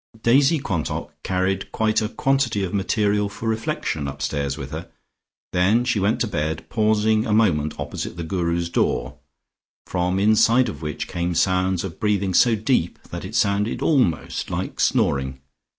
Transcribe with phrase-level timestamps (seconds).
[0.23, 4.89] Daisy Quantock carried quite a quantity of material for reflection upstairs with her,
[5.53, 9.19] then she went to bed, pausing a moment opposite the Guru's door,
[9.85, 14.79] from inside of which came sounds of breathing so deep that it sounded almost like
[14.79, 15.39] snoring.